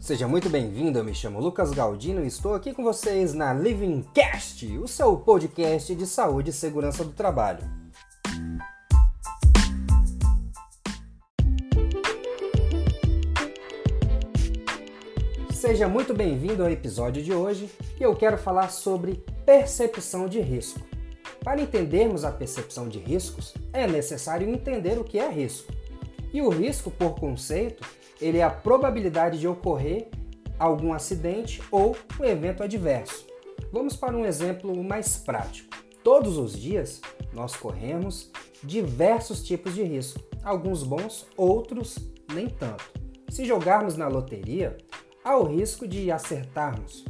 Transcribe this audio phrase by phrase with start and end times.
[0.00, 4.02] Seja muito bem-vindo, eu me chamo Lucas Galdino e estou aqui com vocês na Living
[4.14, 7.62] Cast, o seu podcast de saúde e segurança do trabalho.
[15.52, 17.70] Seja muito bem-vindo ao episódio de hoje
[18.00, 20.80] e eu quero falar sobre percepção de risco.
[21.44, 25.70] Para entendermos a percepção de riscos, é necessário entender o que é risco.
[26.32, 27.86] E o risco, por conceito,
[28.20, 30.08] ele é a probabilidade de ocorrer
[30.58, 33.26] algum acidente ou um evento adverso.
[33.72, 35.70] Vamos para um exemplo mais prático.
[36.04, 37.00] Todos os dias
[37.32, 38.30] nós corremos
[38.62, 41.98] diversos tipos de risco, alguns bons, outros
[42.32, 42.84] nem tanto.
[43.28, 44.76] Se jogarmos na loteria,
[45.24, 47.04] há o risco de acertarmos.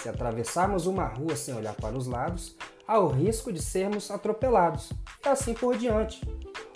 [0.00, 4.92] Se atravessarmos uma rua sem olhar para os lados, há o risco de sermos atropelados,
[5.24, 6.20] e assim por diante.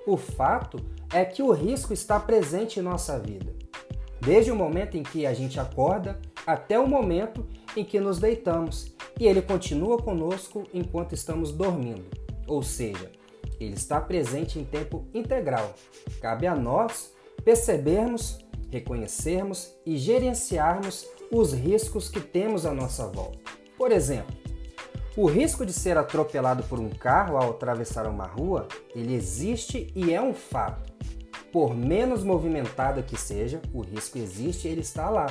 [0.06, 0.78] O fato
[1.12, 3.52] é que o risco está presente em nossa vida,
[4.20, 8.95] desde o momento em que a gente acorda até o momento em que nos deitamos,
[9.18, 12.04] e ele continua conosco enquanto estamos dormindo.
[12.46, 13.10] Ou seja,
[13.58, 15.74] ele está presente em tempo integral.
[16.20, 17.14] Cabe a nós
[17.45, 18.38] percebermos,
[18.70, 23.38] reconhecermos e gerenciarmos os riscos que temos à nossa volta.
[23.76, 24.34] Por exemplo,
[25.16, 30.12] o risco de ser atropelado por um carro ao atravessar uma rua, ele existe e
[30.12, 30.95] é um fato.
[31.52, 35.26] Por menos movimentada que seja, o risco existe e ele está lá.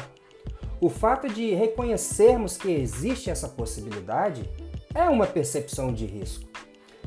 [0.82, 4.50] O fato de reconhecermos que existe essa possibilidade
[4.94, 6.50] é uma percepção de risco.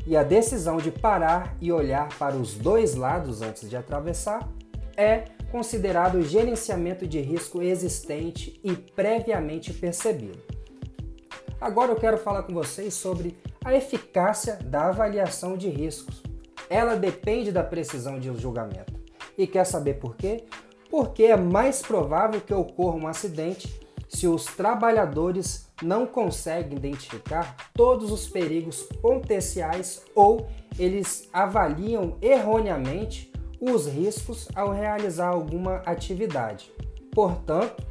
[0.07, 4.49] E a decisão de parar e olhar para os dois lados antes de atravessar
[4.97, 10.39] é considerado gerenciamento de risco existente e previamente percebido.
[11.61, 16.23] Agora eu quero falar com vocês sobre a eficácia da avaliação de riscos.
[16.71, 18.98] Ela depende da precisão de julgamento.
[19.39, 20.45] E quer saber por quê?
[20.91, 23.73] Porque é mais provável que ocorra um acidente
[24.09, 30.49] se os trabalhadores não conseguem identificar todos os perigos potenciais ou
[30.79, 36.73] eles avaliam erroneamente os riscos ao realizar alguma atividade.
[37.13, 37.85] Portanto,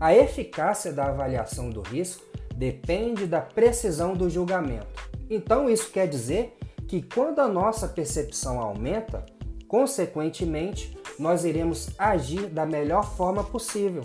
[0.00, 5.10] a eficácia da avaliação do risco depende da precisão do julgamento.
[5.30, 6.56] Então, isso quer dizer
[6.86, 9.24] que quando a nossa percepção aumenta,
[9.68, 14.02] consequentemente, nós iremos agir da melhor forma possível.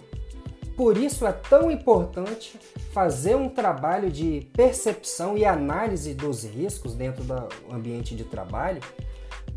[0.75, 2.59] Por isso é tão importante
[2.91, 8.81] fazer um trabalho de percepção e análise dos riscos dentro do ambiente de trabalho,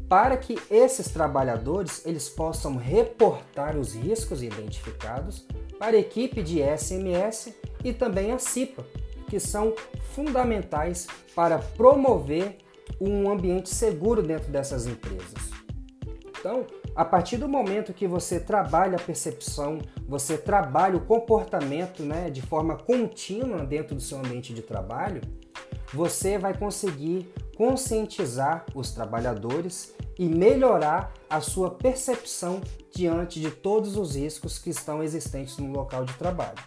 [0.08, 5.46] para que esses trabalhadores eles possam reportar os riscos identificados
[5.78, 8.86] para a equipe de SMS e também a CIPA,
[9.28, 9.74] que são
[10.14, 12.58] fundamentais para promover
[13.00, 15.55] um ambiente seguro dentro dessas empresas.
[16.46, 16.64] Então,
[16.94, 22.40] a partir do momento que você trabalha a percepção, você trabalha o comportamento né, de
[22.40, 25.20] forma contínua dentro do seu ambiente de trabalho,
[25.92, 32.60] você vai conseguir conscientizar os trabalhadores e melhorar a sua percepção
[32.94, 36.62] diante de todos os riscos que estão existentes no local de trabalho.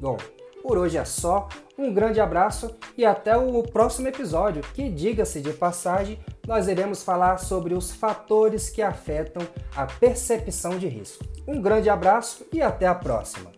[0.00, 0.18] Bom,
[0.62, 1.48] por hoje é só.
[1.78, 7.38] Um grande abraço e até o próximo episódio, que, diga-se de passagem, nós iremos falar
[7.38, 11.24] sobre os fatores que afetam a percepção de risco.
[11.46, 13.55] Um grande abraço e até a próxima!